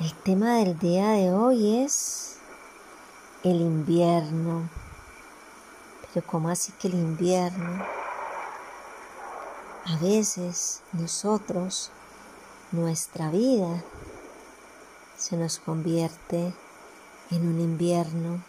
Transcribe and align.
El 0.00 0.14
tema 0.14 0.58
del 0.58 0.78
día 0.78 1.08
de 1.08 1.32
hoy 1.32 1.82
es 1.82 2.36
el 3.42 3.60
invierno. 3.60 4.70
Pero 6.14 6.24
¿cómo 6.24 6.50
así 6.50 6.70
que 6.70 6.86
el 6.86 6.94
invierno? 6.94 7.84
A 9.86 9.96
veces 9.96 10.82
nosotros, 10.92 11.90
nuestra 12.70 13.28
vida, 13.32 13.82
se 15.16 15.36
nos 15.36 15.58
convierte 15.58 16.54
en 17.32 17.48
un 17.48 17.60
invierno 17.60 18.40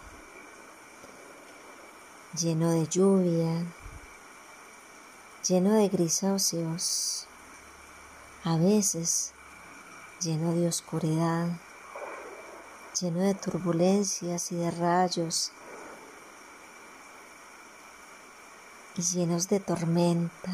lleno 2.39 2.69
de 2.69 2.85
lluvia, 2.85 3.65
lleno 5.47 5.73
de 5.73 5.89
grisáceos, 5.89 7.25
a 8.43 8.55
veces 8.57 9.33
lleno 10.21 10.53
de 10.53 10.67
oscuridad, 10.67 11.47
lleno 12.99 13.21
de 13.21 13.33
turbulencias 13.35 14.51
y 14.51 14.55
de 14.55 14.71
rayos, 14.71 15.51
y 18.97 19.01
llenos 19.01 19.47
de 19.47 19.59
tormenta. 19.61 20.51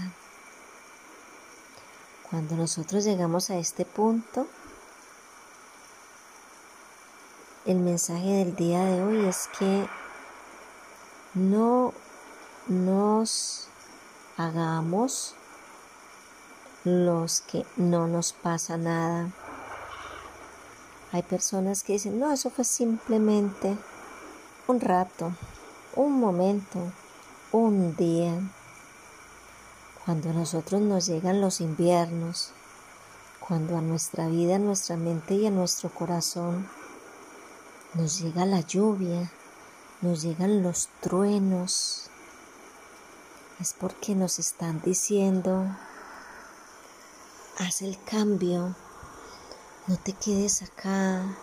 Cuando 2.30 2.56
nosotros 2.56 3.04
llegamos 3.04 3.50
a 3.50 3.58
este 3.58 3.86
punto, 3.86 4.48
el 7.66 7.78
mensaje 7.78 8.46
del 8.46 8.56
día 8.56 8.86
de 8.86 9.02
hoy 9.02 9.26
es 9.26 9.50
que 9.58 9.88
no 11.34 11.94
nos 12.68 13.68
hagamos 14.38 15.34
los 16.84 17.42
que 17.42 17.66
no 17.78 18.08
nos 18.08 18.34
pasa 18.34 18.78
nada. 18.78 19.32
Hay 21.16 21.24
personas 21.24 21.84
que 21.84 21.94
dicen, 21.94 22.20
no, 22.20 22.30
eso 22.34 22.50
fue 22.50 22.66
simplemente 22.66 23.78
un 24.68 24.82
rato, 24.82 25.32
un 25.96 26.20
momento, 26.20 26.92
un 27.54 27.96
día. 27.96 28.34
Cuando 30.04 30.32
a 30.32 30.34
nosotros 30.34 30.82
nos 30.82 31.06
llegan 31.06 31.40
los 31.40 31.62
inviernos, 31.62 32.52
cuando 33.40 33.78
a 33.78 33.82
nuestra 33.82 34.28
vida, 34.28 34.58
a 34.58 34.60
nuestra 34.60 34.98
mente 34.98 35.36
y 35.36 35.48
a 35.48 35.52
nuestro 35.52 35.90
corazón 35.90 36.68
nos 37.94 38.20
llega 38.20 38.46
la 38.46 38.60
lluvia, 38.60 39.32
nos 40.02 40.22
llegan 40.22 40.64
los 40.64 40.90
truenos, 41.00 42.10
es 43.62 43.72
porque 43.72 44.16
nos 44.16 44.38
están 44.38 44.82
diciendo, 44.82 45.66
haz 47.58 47.82
el 47.82 47.98
cambio, 48.04 48.76
no 49.88 49.98
te 49.98 50.14
quedes 50.14 50.64
acá, 50.64 51.38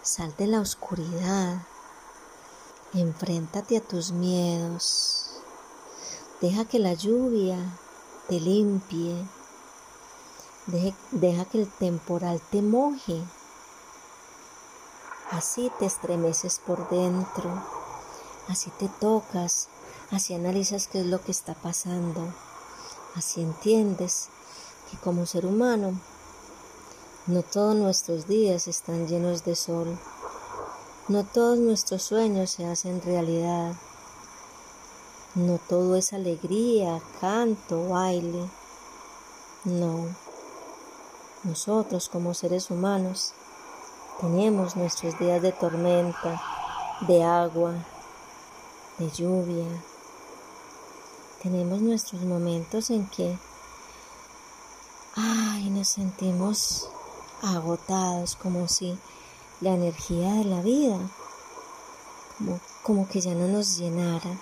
sal 0.00 0.32
de 0.38 0.46
la 0.46 0.60
oscuridad, 0.60 1.66
enfréntate 2.94 3.78
a 3.78 3.80
tus 3.80 4.12
miedos, 4.12 5.40
deja 6.40 6.64
que 6.64 6.78
la 6.78 6.94
lluvia 6.94 7.58
te 8.28 8.38
limpie, 8.38 9.26
deja 11.10 11.44
que 11.46 11.62
el 11.62 11.68
temporal 11.68 12.40
te 12.52 12.62
moje. 12.62 13.20
Así 15.32 15.72
te 15.80 15.86
estremeces 15.86 16.60
por 16.60 16.88
dentro, 16.90 17.50
así 18.48 18.70
te 18.78 18.88
tocas, 19.00 19.68
así 20.12 20.34
analizas 20.34 20.86
qué 20.86 21.00
es 21.00 21.06
lo 21.06 21.20
que 21.20 21.32
está 21.32 21.54
pasando, 21.54 22.32
así 23.16 23.40
entiendes 23.40 24.28
que 24.90 24.96
como 24.98 25.26
ser 25.26 25.46
humano 25.46 25.98
no 27.26 27.42
todos 27.44 27.76
nuestros 27.76 28.26
días 28.26 28.66
están 28.66 29.06
llenos 29.06 29.44
de 29.44 29.54
sol, 29.54 29.96
no 31.06 31.24
todos 31.24 31.56
nuestros 31.56 32.02
sueños 32.02 32.50
se 32.50 32.66
hacen 32.66 33.00
realidad, 33.00 33.74
no 35.36 35.58
todo 35.68 35.94
es 35.94 36.12
alegría, 36.12 37.00
canto, 37.20 37.88
baile, 37.90 38.48
no. 39.64 40.06
Nosotros 41.44 42.08
como 42.08 42.34
seres 42.34 42.70
humanos 42.70 43.34
tenemos 44.20 44.74
nuestros 44.74 45.16
días 45.20 45.40
de 45.42 45.52
tormenta, 45.52 46.42
de 47.06 47.22
agua, 47.22 47.74
de 48.98 49.10
lluvia. 49.10 49.66
Tenemos 51.40 51.80
nuestros 51.80 52.22
momentos 52.22 52.90
en 52.90 53.06
que, 53.08 53.36
ay, 55.16 55.70
nos 55.70 55.88
sentimos 55.88 56.88
agotados, 57.42 58.36
como 58.36 58.68
si 58.68 58.98
la 59.60 59.70
energía 59.70 60.32
de 60.34 60.44
la 60.44 60.62
vida, 60.62 60.98
como, 62.38 62.60
como 62.82 63.08
que 63.08 63.20
ya 63.20 63.34
no 63.34 63.48
nos 63.48 63.76
llenara. 63.76 64.38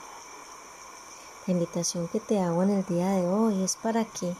La 1.46 1.52
invitación 1.52 2.08
que 2.08 2.20
te 2.20 2.40
hago 2.40 2.62
en 2.62 2.70
el 2.70 2.86
día 2.86 3.08
de 3.08 3.26
hoy 3.26 3.62
es 3.62 3.76
para 3.76 4.04
que 4.04 4.34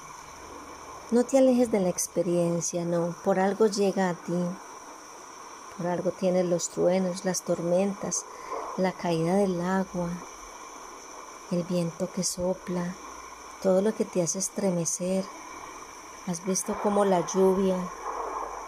no 1.11 1.25
te 1.25 1.39
alejes 1.39 1.71
de 1.71 1.81
la 1.81 1.89
experiencia, 1.89 2.85
no, 2.85 3.15
por 3.25 3.41
algo 3.41 3.67
llega 3.67 4.11
a 4.11 4.15
ti 4.15 4.45
por 5.81 5.89
algo 5.89 6.11
tienes 6.11 6.45
los 6.45 6.69
truenos, 6.69 7.25
las 7.25 7.41
tormentas, 7.41 8.27
la 8.77 8.93
caída 8.93 9.35
del 9.37 9.59
agua, 9.63 10.11
el 11.51 11.63
viento 11.63 12.11
que 12.13 12.23
sopla, 12.23 12.95
todo 13.63 13.81
lo 13.81 13.95
que 13.95 14.05
te 14.05 14.23
hace 14.23 14.41
estremecer. 14.41 15.25
¿Has 16.27 16.45
visto 16.45 16.77
cómo 16.83 17.07
la 17.07 17.27
lluvia 17.27 17.79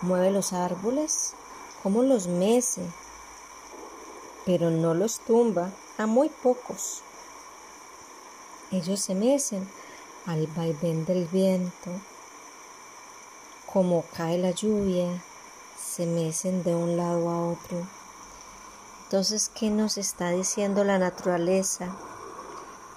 mueve 0.02 0.30
los 0.30 0.52
árboles? 0.52 1.34
¿Cómo 1.82 2.02
los 2.02 2.26
mece? 2.26 2.82
Pero 4.44 4.70
no 4.70 4.94
los 4.94 5.20
tumba 5.20 5.70
a 5.98 6.06
muy 6.06 6.28
pocos. 6.28 7.02
Ellos 8.70 9.00
se 9.00 9.14
mecen 9.14 9.68
al 10.26 10.46
vaivén 10.48 11.04
del 11.04 11.26
viento, 11.26 11.90
como 13.72 14.04
cae 14.16 14.38
la 14.38 14.50
lluvia, 14.50 15.22
se 15.78 16.06
mecen 16.06 16.62
de 16.62 16.74
un 16.74 16.96
lado 16.96 17.28
a 17.28 17.48
otro. 17.50 17.86
Entonces, 19.04 19.50
¿qué 19.54 19.68
nos 19.70 19.98
está 19.98 20.30
diciendo 20.30 20.84
la 20.84 20.98
naturaleza? 20.98 21.94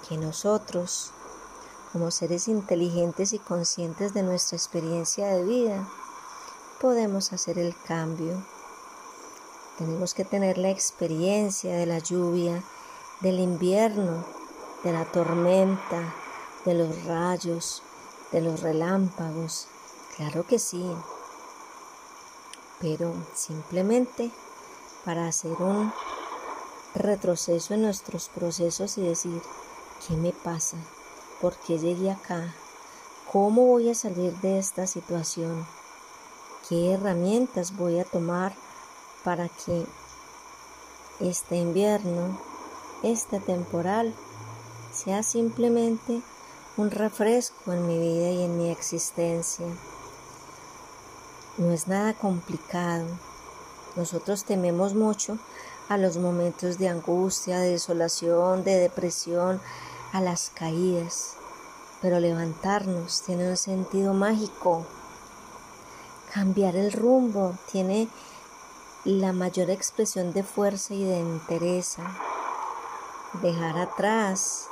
Que 0.08 0.16
nosotros, 0.16 1.12
como 1.92 2.10
seres 2.10 2.48
inteligentes 2.48 3.32
y 3.32 3.38
conscientes 3.38 4.14
de 4.14 4.22
nuestra 4.22 4.56
experiencia 4.56 5.28
de 5.28 5.44
vida, 5.44 5.88
podemos 6.80 7.32
hacer 7.32 7.58
el 7.58 7.74
cambio. 7.86 8.42
Tenemos 9.78 10.14
que 10.14 10.24
tener 10.24 10.58
la 10.58 10.70
experiencia 10.70 11.76
de 11.76 11.86
la 11.86 11.98
lluvia, 11.98 12.62
del 13.20 13.40
invierno, 13.40 14.24
de 14.84 14.92
la 14.92 15.04
tormenta, 15.04 16.14
de 16.64 16.74
los 16.74 17.04
rayos, 17.04 17.82
de 18.32 18.40
los 18.40 18.60
relámpagos. 18.60 19.68
Claro 20.16 20.46
que 20.46 20.58
sí 20.58 20.84
pero 22.80 23.14
simplemente 23.34 24.30
para 25.04 25.28
hacer 25.28 25.52
un 25.52 25.92
retroceso 26.94 27.74
en 27.74 27.82
nuestros 27.82 28.28
procesos 28.28 28.98
y 28.98 29.02
decir, 29.02 29.40
¿qué 30.06 30.14
me 30.14 30.32
pasa? 30.32 30.76
¿Por 31.40 31.54
qué 31.56 31.78
llegué 31.78 32.10
acá? 32.10 32.54
¿Cómo 33.32 33.66
voy 33.66 33.90
a 33.90 33.94
salir 33.94 34.32
de 34.40 34.58
esta 34.58 34.86
situación? 34.86 35.66
¿Qué 36.68 36.94
herramientas 36.94 37.76
voy 37.76 38.00
a 38.00 38.04
tomar 38.04 38.52
para 39.22 39.48
que 39.48 39.86
este 41.20 41.58
invierno, 41.58 42.40
este 43.04 43.38
temporal, 43.38 44.12
sea 44.92 45.22
simplemente 45.22 46.22
un 46.76 46.90
refresco 46.90 47.72
en 47.72 47.86
mi 47.86 48.00
vida 48.00 48.30
y 48.30 48.42
en 48.42 48.58
mi 48.58 48.70
existencia? 48.70 49.64
No 51.56 51.72
es 51.72 51.86
nada 51.86 52.14
complicado. 52.14 53.06
Nosotros 53.94 54.42
tememos 54.42 54.94
mucho 54.94 55.38
a 55.88 55.96
los 55.98 56.16
momentos 56.16 56.78
de 56.78 56.88
angustia, 56.88 57.60
de 57.60 57.70
desolación, 57.70 58.64
de 58.64 58.74
depresión, 58.74 59.60
a 60.12 60.20
las 60.20 60.50
caídas. 60.52 61.36
Pero 62.02 62.18
levantarnos 62.18 63.22
tiene 63.22 63.50
un 63.50 63.56
sentido 63.56 64.14
mágico. 64.14 64.84
Cambiar 66.36 66.76
el 66.76 66.92
rumbo 66.92 67.54
tiene 67.72 68.10
la 69.06 69.32
mayor 69.32 69.70
expresión 69.70 70.34
de 70.34 70.42
fuerza 70.42 70.92
y 70.92 71.02
de 71.02 71.18
entereza, 71.18 72.02
dejar 73.40 73.78
atrás 73.78 74.66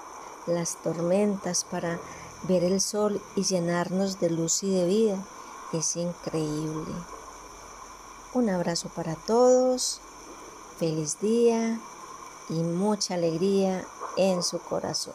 las 0.46 0.76
tormentas 0.82 1.64
para 1.64 1.99
ver 2.43 2.64
el 2.64 2.82
sol 2.82 3.19
y 3.34 3.44
llenarnos 3.44 4.20
de 4.20 4.28
luz 4.28 4.62
y 4.62 4.75
de 4.75 4.84
vida 4.84 5.25
es 5.72 5.96
increíble. 5.96 6.93
Un 8.34 8.50
abrazo 8.50 8.90
para 8.90 9.14
todos, 9.14 10.02
feliz 10.78 11.19
día 11.20 11.81
y 12.50 12.62
mucha 12.62 13.14
alegría 13.14 13.87
en 14.19 14.43
su 14.43 14.58
corazón. 14.58 15.14